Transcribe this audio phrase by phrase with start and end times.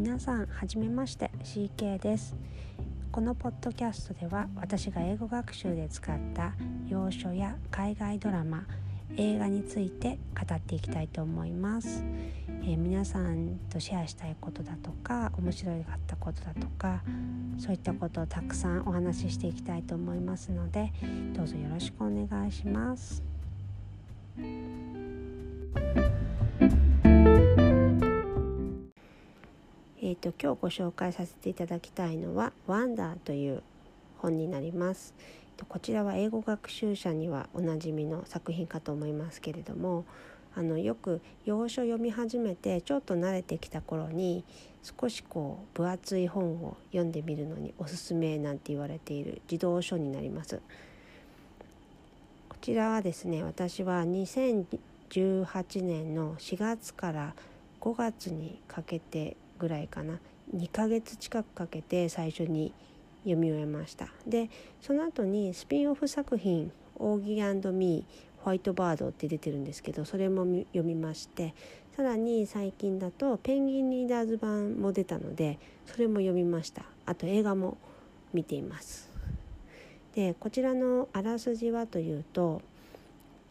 [0.00, 2.34] 皆さんはじめまして CK です。
[3.12, 6.54] このポッドキャストでは私が英語学習で使った
[6.88, 8.64] 洋書や海外ドラマ
[9.18, 12.02] 映画について語っていきたいと思います、
[12.62, 17.02] えー、皆さんとシェアしたいことだとか面白かったことだとか
[17.58, 20.94] そういったことをたくさんお話ししていきたいと思いますので
[21.34, 23.29] どうぞよろしくお願いします。
[30.02, 33.62] えーと、今日ご紹介させていただきたいのは「ワンダー」という
[34.16, 35.12] 本になります。
[35.68, 40.06] こちらは英語学習者にはおなじみの作品かと思いますけれども
[40.54, 44.42] あのよく洋書読み始めてちょっと慣れてきた頃に
[44.82, 50.62] 少しこう分厚い本を読んでみるのにおすすめなんて言われている児童書になります。
[52.48, 57.34] こちらはですね私は2018年の4月から
[57.82, 60.18] 5月にかけてぐらいかな。
[60.56, 62.72] 2ヶ月近くかけて最初に
[63.22, 64.08] 読み終えました。
[64.26, 71.54] でその後にスピンオフ作品「オーギーミーホワイトバード」って出てるんですけどそれも読みまして
[71.96, 76.84] さらに最近だと「ペンギンリーダーズ版」も出たのでそれも読みました。
[77.06, 77.76] あと映画も
[78.32, 79.10] 見ています。
[80.14, 82.62] でこちらのあらすじはというと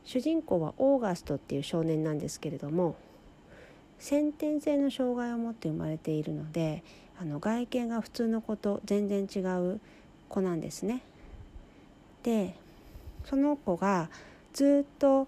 [0.03, 2.95] 主人公はオーガストっていう少年なんですけれども
[4.00, 6.83] 先天性の障害を持って生まれているので
[7.22, 9.80] あの外見が普通の子と全然違う
[10.30, 11.02] 子なんですね。
[12.23, 12.55] で
[13.25, 14.09] その子が
[14.53, 15.27] ずっと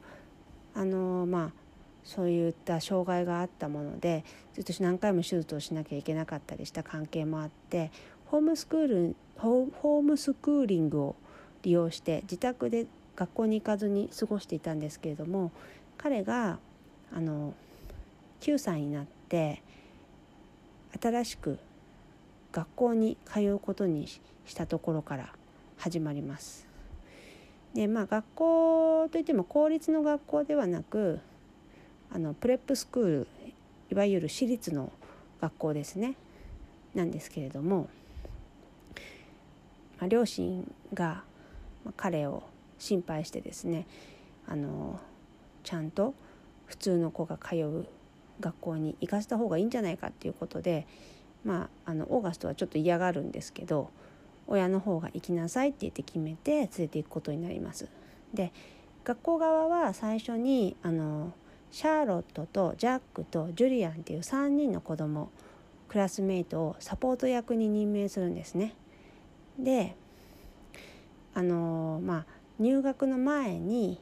[0.73, 1.61] あのまあ
[2.03, 7.91] そういった障害があったものでずっと何回も手術をしなきゃいけなかったりした関係もあって
[8.25, 11.15] ホームスクールホームスクーリングを
[11.63, 15.51] 利用して自宅で学校に行かずに過ごしていたんですけれども
[15.97, 16.57] 彼が
[17.13, 17.53] あの
[18.41, 19.61] 9歳になって
[21.01, 21.59] 新しく
[22.51, 25.29] 学校に通うことにしたところから
[25.77, 26.67] 始まります。
[27.73, 31.19] でまあ学校といっても公立の学校ではなく
[32.11, 33.27] あのプレップスクール
[33.91, 34.91] いわゆる私立の
[35.39, 36.15] 学校ですね
[36.93, 37.89] なんですけれども、
[39.99, 41.23] まあ、両親が
[41.95, 42.43] 彼を
[42.77, 43.87] 心配してですね
[44.47, 44.99] あの
[45.63, 46.13] ちゃんと
[46.65, 47.87] 普通の子が通う
[48.41, 50.85] 学校に行かせた方がいいんじゃないかっていうことで
[51.45, 53.89] まああのオーガストはちょっと嫌がるんですけど
[54.47, 57.87] 親の方が行きなさいって言って決めて連れて行くことになります。
[58.33, 58.51] で
[59.03, 61.33] 学校側は最初にあの
[61.71, 65.31] シャーロットとジャックとジュリアンっていう3人の子供
[65.87, 68.75] クラスメイトをサポート役に任命するんですね。
[69.57, 69.95] で
[71.33, 72.25] あのまあ
[72.59, 73.99] 入学の前に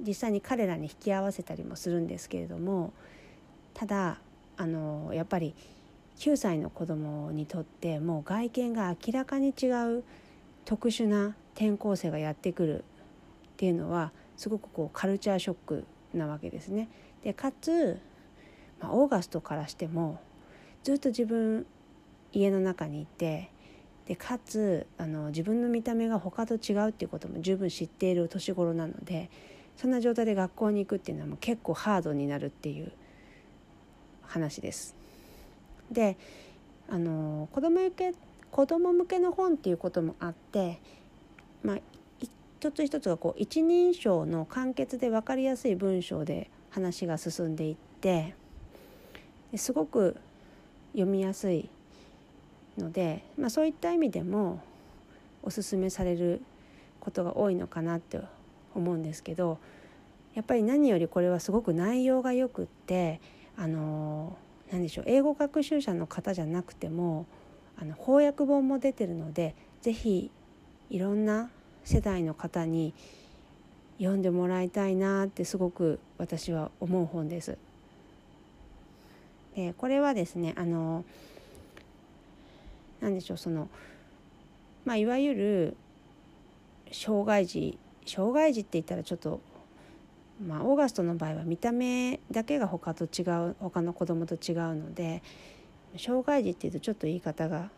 [0.00, 2.92] 実際に彼らに引き合わせたりもするんですけれども
[3.74, 4.18] ただ
[4.56, 5.54] あのやっぱり
[6.18, 9.66] 9歳の子供にとってもう外見が明らかに違
[9.98, 10.04] う
[10.64, 16.88] 特殊な転校生がやってくるっていうのはすごくこうカルチャーショックなわけですね。
[17.22, 18.00] でかつ、
[18.80, 20.20] まあ、オーガストからしても
[20.82, 21.66] ずっと自分
[22.32, 23.50] 家の中にいて
[24.06, 29.30] でかつあの自分の見た目が他と違うっていうことも十分知っている年頃なので
[29.76, 32.92] そんな状態で学校に行くっていうのはもう結構ハードになるっていう
[34.34, 34.96] 話です。
[35.92, 36.16] で
[36.88, 38.12] あの子供向け
[38.50, 40.80] 子供向けの本っていうこともあって
[41.62, 41.76] まあ
[42.20, 48.34] 一つ一つがこう一人称の簡潔で分かりやすい文章で話が進んでいって
[49.54, 50.16] すごく
[50.92, 51.68] 読みやすい
[52.76, 54.60] ので、まあ、そういった意味でも
[55.42, 56.42] おすすめされる
[57.00, 58.20] ことが多いのかなって
[58.74, 59.58] 思うんですけど
[60.34, 63.20] やっぱり何よりこれはすごく内容がよくって
[63.56, 64.36] あの
[64.70, 67.26] 何でしょう英語学習者の方じゃなくても
[67.78, 70.30] あの翻訳本も出てるので是非
[70.90, 71.50] いろんな
[71.84, 72.94] 世代の方に
[73.98, 77.58] 読んでもらいたいなってすごく私は思う本です。
[79.54, 81.04] でこれはですねあの
[83.00, 83.68] 何でしょうその
[84.84, 85.76] まあいわゆる
[86.90, 89.40] 障害児障害児って言ったらちょっと
[90.42, 95.22] まあ、オーガストの場合は見た目だけが他と違う他の子供と違うので
[95.96, 97.70] 障害児っていうとちょっと言い方が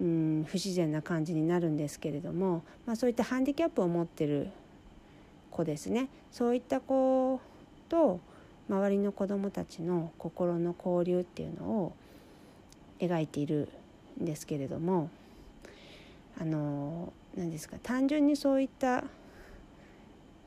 [0.00, 4.50] うん不自然な感じになるんですけれども、まあ、そういったハンディキャップを持ってる
[5.50, 6.08] 子ですね。
[6.30, 7.40] そういった子
[7.88, 8.20] と
[8.68, 11.92] 周りの子どもたちの心の交流っていうのを
[12.98, 13.68] 描いている
[14.20, 15.08] んですけれども
[16.38, 19.04] あの何ですか単純にそういった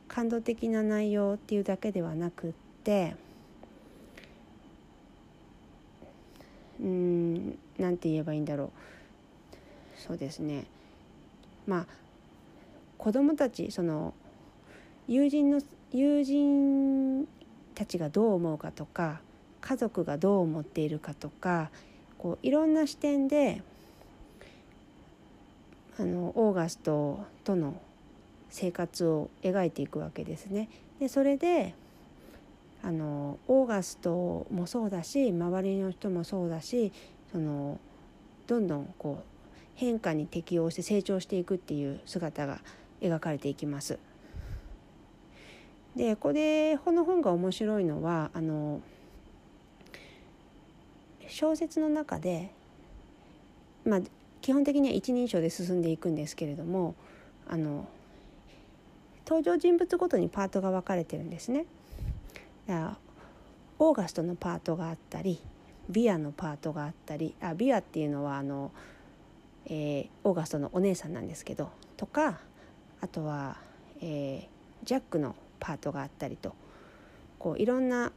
[0.10, 2.54] 感動的な内容っていうだけではなくっ
[2.84, 3.16] て
[6.82, 8.70] うんなんて言えばいいんだろう。
[9.98, 10.66] そうですね。
[11.68, 11.86] まあ
[12.98, 14.14] 子供たちその
[15.08, 15.62] 友人の
[15.92, 17.28] 友人
[17.76, 19.22] たちがどう思うかとか
[19.62, 21.70] 家族がどう思っているかとか
[22.18, 23.62] こういろんな視点で
[26.00, 27.82] あのオーガストとの
[28.50, 30.70] 生活を描いていくわけですね。
[31.00, 31.74] でそれで
[32.82, 36.92] あのオーガストもそうだし周りの人もそうだし
[37.32, 37.80] その
[38.48, 39.24] どんどんこう
[39.76, 42.60] 変化に適応して成長していくっていう姿が
[43.02, 44.00] 描かれていきます。
[45.96, 48.82] でこれこの本が面白いのはあの
[51.28, 52.52] 小説の中で、
[53.86, 54.02] まあ、
[54.42, 56.96] 基本的には一人称で進んでいくんですけれども
[57.48, 57.88] あの
[59.30, 61.68] 登場人物ごとにパートが分かれてるんですね。
[63.78, 65.40] オーガストのパートがあったり
[65.88, 68.72] ビアのパートがあったりあビアっていうのはあの、
[69.68, 72.40] えー、オーガストのお姉さんなんですけどとか
[73.02, 73.58] あとは、
[74.02, 76.54] えー、ジャックのパートがあったりと
[77.38, 78.12] こういろんな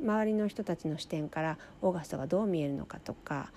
[0.00, 3.52] 周りの人たちの視点からオーガストがどう見えるのかとか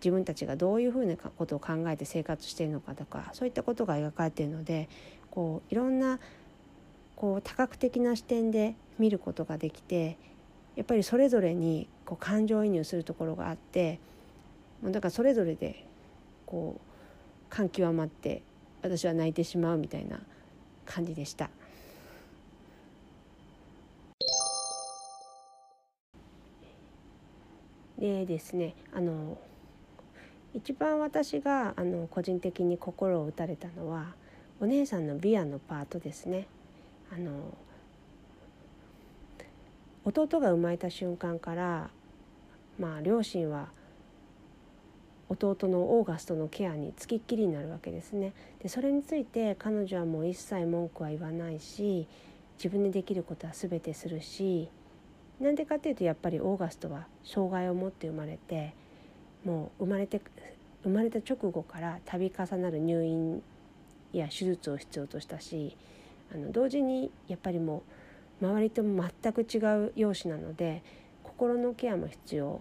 [0.00, 4.88] 自分たちがどういうふうなことを考えて生活しているのかとかそういったことが描かれているので
[5.38, 6.18] こういろんな
[7.14, 10.16] こう多角的な視点で見ることができて
[10.74, 14.00] やっぱりそれぞれにこう感情移入するところがあって
[14.82, 15.86] もうだからそれぞれで
[16.44, 18.42] こう感極まって
[18.82, 20.18] 私は泣いてしまうみたいな
[20.84, 21.50] 感じでした。
[27.96, 29.38] でですねあの
[30.52, 34.16] 一番私があの個人的に心を打たれたのは
[34.60, 36.46] お姉さんのビアのパートですね。
[37.12, 37.30] あの
[40.04, 41.90] 弟が生まれた瞬間から
[42.78, 43.68] まあ両親は
[45.28, 48.32] 弟のオーガストのケアにつきっきりになるわけですね。
[48.62, 52.08] でそれについて彼女はもう一切文句は言わないし
[52.56, 54.68] 自分でできることは全てするし
[55.38, 58.74] なんでかっていうとやっぱりオーガストは障害を持って生まれて
[59.44, 60.20] もう生まれて
[60.82, 63.42] 生まれた直後から度重なる入院
[64.12, 65.76] や手術を必要としたし
[66.32, 67.82] あの同時にやっぱりも
[68.40, 70.82] う周りとも全く違う容姿なので
[71.22, 72.60] 心のケアも必要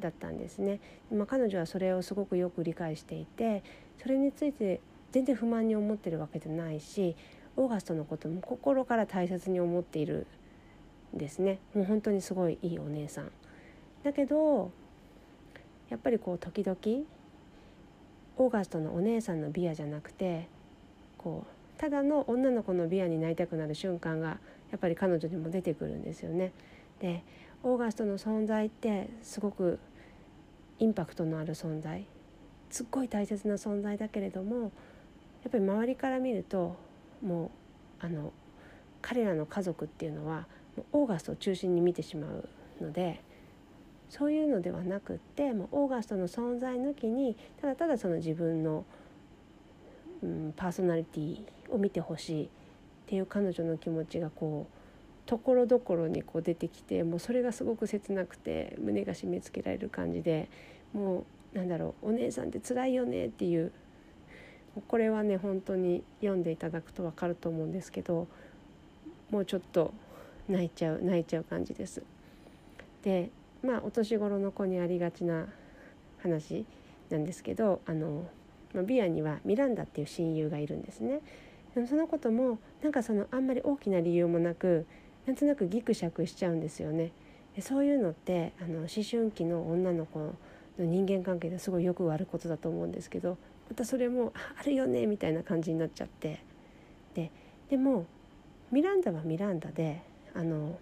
[0.00, 0.80] だったんですね。
[1.12, 3.62] まあ、彼女はそれをすごくよく理解していて
[4.02, 4.80] それについて
[5.12, 7.16] 全然不満に思ってるわけじゃないし
[7.56, 10.26] オーガストのことも心から大切に思っている
[11.14, 13.30] んですねもう本当にすごいいいお姉さん
[14.04, 14.70] だけど
[15.90, 17.04] やっぱりこう時々
[18.40, 20.48] オーガストのお姉さんのビアじゃなくて
[21.18, 24.38] こうただの女の子のビアになりたくなる瞬間が
[24.70, 26.52] やっぱり彼女にも出てくるんですよね。
[27.00, 27.22] で
[27.62, 29.78] オーガストの存在ってすごく
[30.78, 32.06] インパクトのある存在
[32.70, 34.68] すっごい大切な存在だけれどもや
[35.48, 36.76] っぱり周りから見ると
[37.22, 37.50] も
[38.00, 38.32] うあの
[39.02, 40.46] 彼らの家族っていうのは
[40.92, 42.48] オーガストを中心に見てしまう
[42.80, 43.20] ので
[44.10, 48.84] そういうのではなくってもうオーガストの存在抜きにただただその自分の、
[50.22, 52.48] うん、パーソナリティを見てほしいっ
[53.06, 54.80] ていう彼女の気持ちがこう
[55.26, 60.48] ところどころにこう出てきてもうそれがすごく切なくて胸が締め付けられる感じで
[60.92, 61.24] も
[61.54, 63.70] うなんだろうお姉さんって辛いよねっていう
[64.88, 68.26] これはね本当に読んでいただくと分かると思うんですけど
[69.30, 69.92] もうちょっと
[70.48, 72.02] 泣いちゃう泣いちゃう感じです。
[73.02, 73.30] で
[73.62, 75.46] まあお年頃の子にありがちな
[76.22, 76.64] 話
[77.10, 78.26] なんですけどあの、
[78.74, 81.20] まあ、ビアにはミランダっていう親友がいるんですね。
[81.74, 84.86] でもそのこともなんかそのあんまり大きな理由もなく
[85.26, 87.12] なんとなくギクシャクしちゃうんですよね。
[87.54, 90.34] でそういうのってあの思春期の女の子の
[90.78, 93.38] 人間関係ですごいよくあることだと思うんですけど
[93.68, 96.40] またそれもあるよねみたいな感じになっちゃって
[97.14, 97.30] で
[97.68, 98.06] でも
[98.70, 100.02] ミランダはミランダで
[100.34, 100.78] あの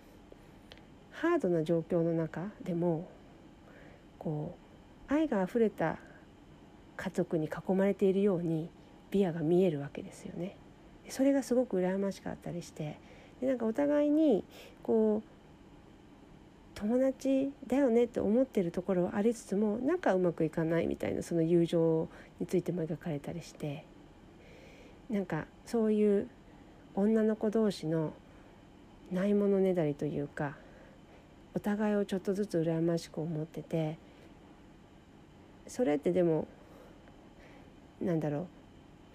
[1.20, 3.08] ハードな状況の中でも
[4.20, 4.56] こ
[5.10, 5.98] う愛があふれた
[6.96, 8.70] 家族に囲まれているように
[9.10, 10.56] ビアが見えるわけですよね。
[11.08, 12.98] それがすごく羨ましかったりして
[13.40, 14.44] でなんかお互いに
[14.82, 15.28] こう
[16.74, 22.08] 友達だよねって思ってるところはありつつもなんかうまくいかないみたいなその友情
[22.38, 23.84] についても描かれたりして
[25.10, 26.28] なんかそういう
[26.94, 28.12] 女の子同士の
[29.10, 30.56] ないものねだりというか
[31.54, 33.98] お互いをちょっとずつ羨ましく思ってて
[35.66, 36.46] それってでも
[38.00, 38.46] なんだろう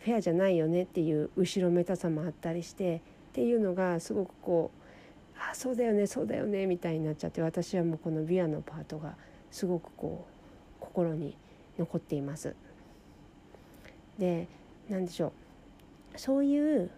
[0.03, 2.99] フェアじゃないよねっていう後ろめたさもあったりしてっ
[3.33, 4.83] ていうのがすごくこう
[5.39, 9.15] あそうだよねそうだよねみたいになっちゃって私はもうこのビアのパートが
[9.49, 11.35] すごくこう心に
[11.77, 12.55] 残っています。
[14.19, 14.47] で
[14.89, 15.33] 何でしょ
[16.13, 16.91] うそういう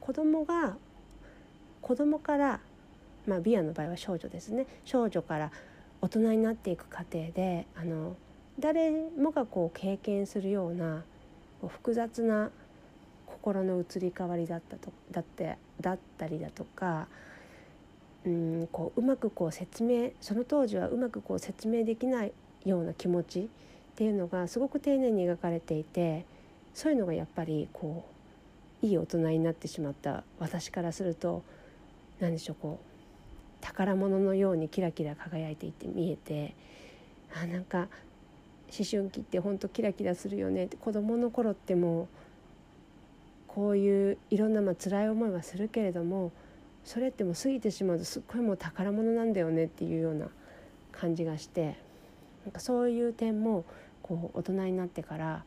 [0.00, 0.76] 子供が
[1.82, 2.60] 子供から
[3.26, 4.66] まあビアの場合は少女ですね。
[4.84, 5.50] 少女から
[6.00, 8.16] 大人になっていく過程であの
[8.58, 11.04] 誰もがこう経験するような
[11.66, 12.50] 複雑な
[13.26, 17.06] 心の移り変わりだったとだってだったりだとか
[18.24, 22.32] うんこううまくこう説明その当時はうまくこう説明できない
[22.64, 23.46] ような気持ちっ
[23.96, 26.24] ていうのがすごく丁寧に描かれていて
[26.74, 28.04] そういうのがやっぱりこ
[28.82, 31.42] ういい大人になってしまった私からすると
[32.20, 32.91] 何でしょうこう
[33.62, 36.54] 宝物のようにキラキラ輝いていて見えて
[37.34, 37.88] あなんか
[38.76, 42.08] 思春期ってほんとキラキラするよねって子どもの頃ってもう
[43.46, 46.32] こういういろんなまあ辛い思いはするけれども
[46.84, 50.28] それってもう過ぎてしまうとすっごいもう宝物なんだよねっていうような
[50.90, 51.76] 感じがして
[52.44, 53.64] なんかそういう点も
[54.02, 55.44] こう大人になってから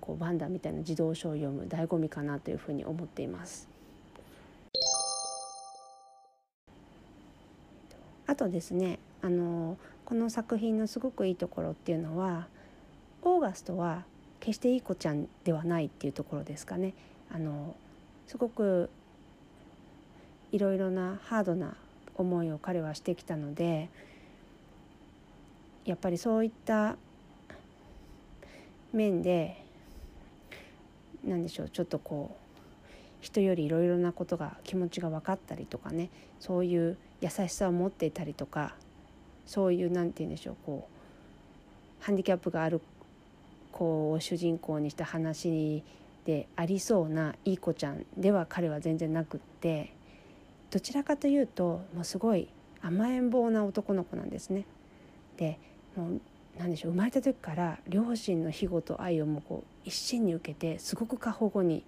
[0.00, 3.75] こうバンダみたいな児童書を読む醍醐味かなというふうに思っています。
[8.36, 12.48] あとですねあのこの作品のすごくいいところっていうのは
[13.22, 14.04] オーガストは
[14.40, 16.92] 決していい子ちゃんではないっていうところですかね。
[17.32, 17.74] あの
[18.26, 18.90] すごく
[20.52, 21.78] いろいろなハードな
[22.14, 23.88] 思いを彼はしてきたので
[25.86, 26.96] やっぱりそういった
[28.92, 29.64] 面で
[31.24, 32.84] 何でしょうちょっとこう
[33.22, 38.74] 人よりいろいろなことが気持ちが分かったりとかねそういう優しさを持っていたりとか
[39.46, 40.88] そういう何て言うんでしょうこ
[42.00, 42.80] うハンディキャップがある
[43.72, 45.82] 子を主人公にした話
[46.24, 49.92] でありそうないい子ちゃんでは彼は全然なくって
[50.70, 52.48] どちらかというともうすごい
[52.82, 54.66] 甘えん坊な男の子なんですね。
[55.36, 55.58] で
[55.96, 56.20] もう
[56.58, 61.84] 何でしょう生まれた時から両親の庇護と愛をもこう一身に受けてすごく過保護に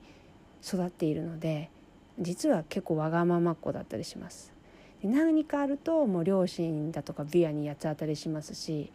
[0.63, 1.71] 育っているので
[2.19, 4.58] 実は結構わがままっ子だったりします。
[5.03, 8.91] 何かあるともう両親だとかビアに八つ当たりしますし、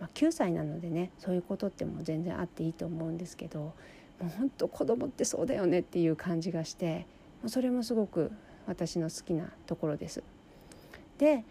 [0.00, 3.74] まあ、9歳なのでねそういうことってもう全然あっていいと思うんですけども
[4.22, 7.06] う本当子供ってそうだよねっていう感じがして
[7.46, 8.30] それもすごく
[8.66, 10.22] 私の好きなところです。
[11.18, 11.44] で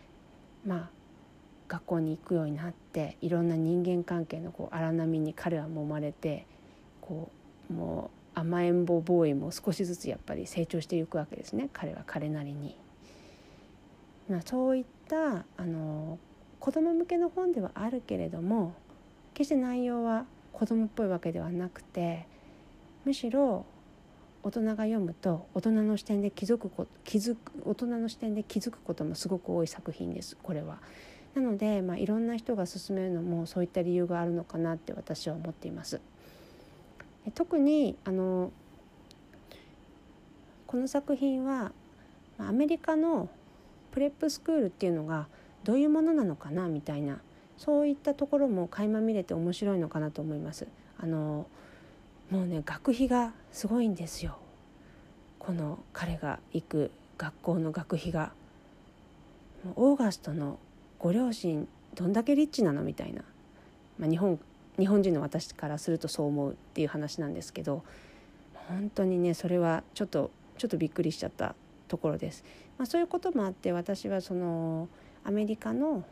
[0.65, 0.89] まあ
[1.67, 6.47] 学校に行くようになっていろんな人間関係のこう荒波に彼は揉まれて
[7.01, 7.29] こ
[7.69, 12.75] うもう甘えん坊ボーイも少しずつやっぱり成長していくわけですね彼は彼なりに。
[14.29, 16.19] まあ、そういったあの
[16.59, 18.73] 子供向けの本ではあるけれども
[19.33, 22.27] 決して内容は子供っぽいわけではなくて
[23.05, 23.65] むしろ
[24.43, 26.69] 大人が読むと大人の視点で気づく
[27.03, 30.79] 気づく大人の視点で気づくこともすごく多い作品ですこれは。
[31.35, 36.01] なので、まあ、いろんな人が勧めるのもそういった理由があるのかなって私は思っています。
[37.35, 38.51] 特にあの
[40.65, 41.71] この作品は
[42.37, 43.29] アメリカの
[43.91, 45.27] プレップスクールっていうのが
[45.63, 47.19] どういうものなのかなみたいな
[47.57, 50.67] そういったところも垣間見れて面白いのかなと思います。
[50.97, 51.47] あの
[52.29, 54.37] もうね学費がすごいんですよ。
[55.39, 58.31] この彼が行く学校の学費が。
[59.75, 60.57] オーガストの
[60.99, 63.23] ご両親どんだけリッチなのみたいな、
[63.97, 64.39] まあ、日本
[64.77, 67.83] 日本人の私からするとそう思うっていう話なんですけど
[68.53, 71.55] 本当にねそれはちょっとちょっとびっくりしちゃった。
[71.89, 72.45] ところです。
[72.77, 74.87] まあ、そういうこともあって私はその
[75.25, 76.05] アメリカの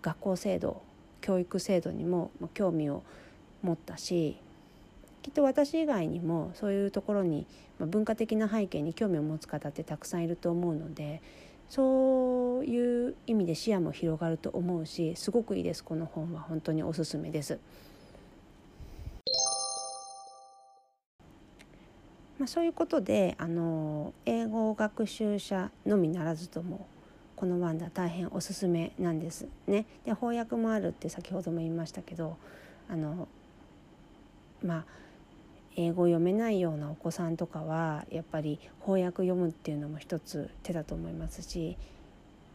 [0.00, 0.80] 学校制度
[1.20, 3.02] 教育制度にも興味を
[3.62, 4.36] 持ったし
[5.22, 7.46] きっと私以外にもそういうところに、
[7.78, 11.22] ま、文化的な背景に興味を持つ方ってたくさんいると思うので
[11.68, 17.58] そういう意味で視野も広がると思うしすごくいいですこの本は本当におすすめです。
[22.38, 26.86] まあ、そういうことであの英語学習者のみならずとも
[27.36, 29.86] このワンダ大変おすすめなんですね。
[30.04, 32.36] で翻訳もあるって先ほども言いましたけど
[32.88, 33.28] あの
[34.62, 34.84] まあ
[35.76, 41.76] 英語読めないようなお子さんとかはやっぱり翻訳読むっていうのも一つ手だと思いますし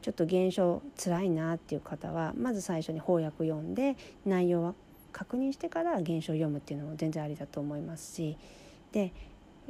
[0.02, 4.74] ちょっと現象つらいなっていう方はまず最初に翻訳読んで内容は
[5.12, 8.38] 確認してから原書を読むっていうのも全然ありだと思いますし
[8.92, 9.12] で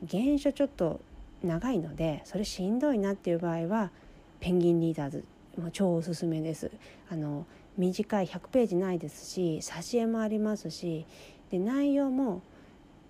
[0.10, 1.00] 原書ちょっと
[1.44, 3.92] 長いのでそれしんどいなっていう場合は
[4.40, 5.24] ペンギンリーダーズ
[5.58, 6.72] もう超おすすめです。
[7.10, 7.46] あの
[7.78, 11.06] 短い100ページないですし挿絵もありますし
[11.52, 12.42] で内容も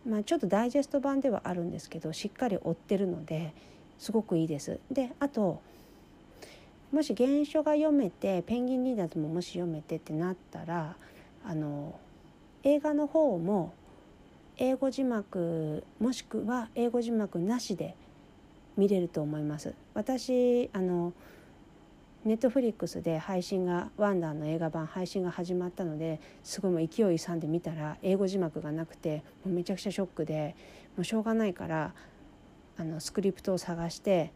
[0.08, 3.54] まあ、ちょっとダイジェスト版ではあるんですけどしっかり追ってるので
[4.00, 4.80] すごくいいです。
[4.90, 5.62] であと
[6.92, 10.96] もし原書が読めてペンギンリーダーズももし読めてってなったら
[11.46, 12.00] あの
[12.64, 13.74] 映画の方も
[14.58, 17.96] 英語字幕もしくは英語字幕なしで
[18.76, 19.74] 見れると思います。
[19.94, 21.14] 私あの
[22.26, 30.56] ネットフリックスで配信がワンダーの映画版配信が始まったのですごいもう勢い勇んで見たら英語字幕がなくてもうめちゃくちゃショックで
[30.98, 31.94] もうしょうがないから
[32.78, 34.34] あのスクリプトを探して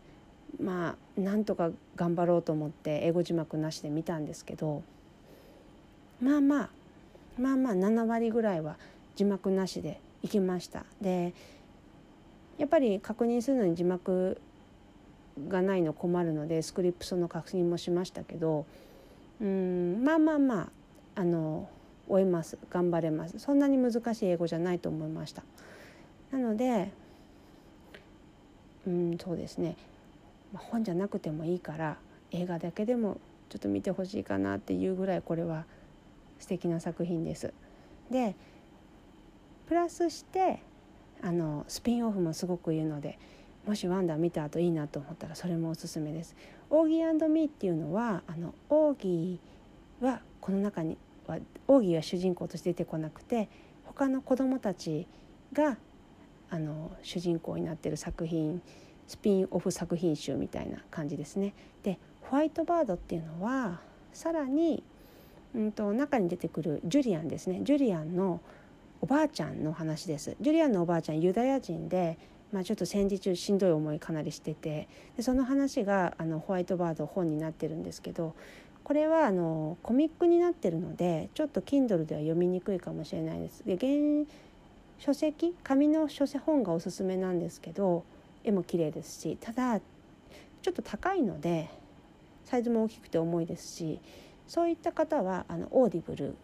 [0.62, 4.84] まあなんとか頑張ろうと思って英語字幕なしで見たんですけど
[6.22, 6.70] まあまあ
[7.38, 8.78] まあまあ7割ぐらいは
[9.16, 10.86] 字幕なしでいきました。
[11.02, 11.34] で
[12.58, 14.40] やっぱり確認するのに字幕
[15.48, 18.66] がないの困るのでスクリプトの確認もしましたけど
[19.42, 20.60] うんまあまあま
[21.16, 21.70] ああの
[22.08, 25.44] 終えます頑張れますそんなに難しい英語じゃないと思いました
[26.32, 26.92] なので
[28.86, 29.76] うんそうですね
[30.54, 31.98] 本じゃなくてもいいから
[32.32, 33.18] 映画だけでも
[33.50, 35.66] ちょっと見てほしいかなっていうぐらいこれは
[36.40, 37.54] 素敵な作品です。
[38.10, 38.36] で
[39.72, 40.62] プラスして
[41.22, 43.18] あのスピンオフもすごく言うので
[43.66, 46.36] もしワンダー見た後いいなと思ったらそれもおすすめです。
[46.70, 51.38] オーギーミーっていうのはあのオーギーはこの中には
[51.70, 53.48] オーギーは主人公として出てこなくて
[53.86, 55.08] 他の子供たち
[55.54, 55.78] が
[56.50, 58.62] あの主人公になってる作品
[59.08, 61.54] スピンオフ作品集みたいな感じですね。
[61.84, 63.80] でホワイトバードっていうのは
[64.12, 64.84] さらに、
[65.56, 68.42] うんと、中に出てくるジュリアンですねジュリアンの
[69.02, 70.38] おばあちゃんの話です。
[70.40, 72.18] ジュリアンのおばあちゃんユダヤ人で
[72.52, 78.36] まあ、ちょっと戦時中しんどい思いかなりしててでその話があのホワイトバード本になってるんですけど
[78.84, 83.64] これはあのコミックになってるのでちょっと Kindle では読みにくいかもしれないです。
[83.66, 84.26] で原
[85.00, 88.04] 書籍紙の書籍本がおすすめなんですけど
[88.44, 91.70] 絵も綺麗ですしただちょっと高いので
[92.46, 94.00] サイズも大きくて重いですし
[94.48, 96.36] そういった方はあのオーディブル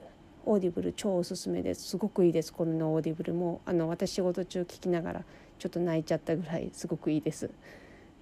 [0.47, 1.89] オーディブル超おすすめです。
[1.89, 2.53] すごくいいです。
[2.53, 3.59] このオーディブルも。
[3.65, 5.23] あの私仕事中聞きながら
[5.59, 7.51] ちょっと泣いちゃったぐらいすごくいいです。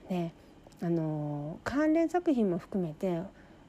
[0.09, 0.33] ね。
[0.81, 3.21] あの関連作品も含めて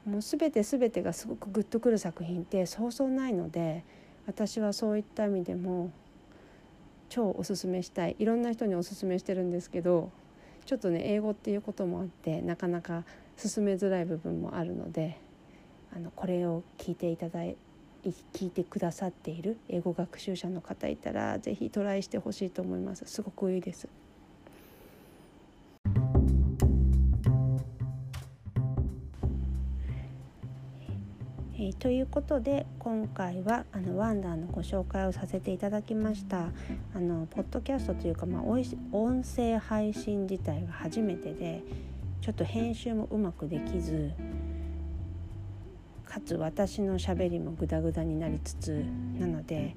[0.05, 3.83] もう全て全てがすごくグッとくる作品ってそうそうないので
[4.25, 5.91] 私はそういった意味でも
[7.09, 8.15] 超おすすめしたい。
[8.17, 10.09] いろんな人におすすめしてるんですけど
[10.65, 13.03] ちょっとね英語っていうこともあってなかなか
[13.37, 15.19] 進めづらい部分もあるので
[15.95, 17.55] あのこれを聞いていただい
[18.33, 23.87] 聞いてくださっている英語学習者の方いたら是非トライしてほしいと思いますすごくいいです。
[31.59, 36.51] えー、ということで今回はあのワンダーのご紹介をさせていただきました
[36.93, 41.63] あのポッドキャストというか、まあ、音声配信自体が初めてで
[42.21, 44.11] ちょっと編集もうまくできず
[46.17, 48.83] かつ私のしゃべりもグダグダになりつつ
[49.19, 49.75] なので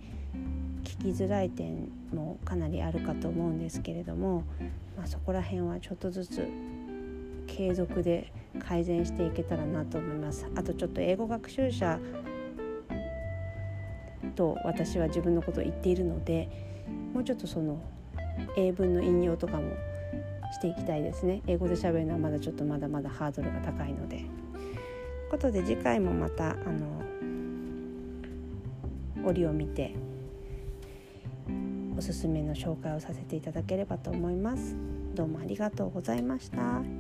[0.84, 4.44] 聞きづらい点もかなりあるかと思うんですけれども、
[4.96, 6.48] まあ、そこら辺はちょっとずつ
[7.46, 10.46] 継続で改善していけたらなと思います。
[10.56, 12.00] あとちょっと英語学習者
[14.34, 16.48] と私は自分のことを言っているので
[17.12, 17.82] もうちょっとその
[18.56, 19.74] 英文の引用とかも
[20.52, 24.49] していきたいですね英語で喋るのはまだちょっとまだまだハードルが高いので。
[25.30, 27.02] ことで次回もまたあの
[29.24, 29.94] 折を見て
[31.96, 34.74] おすすめの紹介をさせていただければと思います。
[35.14, 36.99] どうもありがとうございました。